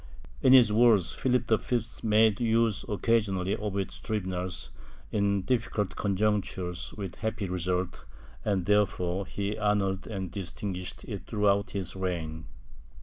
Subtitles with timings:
[0.41, 4.71] In his wars Philip V made use occasionally of its tribunals
[5.11, 8.03] in difl[icult conjunctures with happy results
[8.43, 12.45] and therefore he honored and distinguished it throughout his reign.